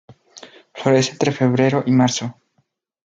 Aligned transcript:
Florece 0.73 1.11
entre 1.11 1.31
febrero 1.31 1.83
y 1.85 1.91
marzo. 1.91 2.39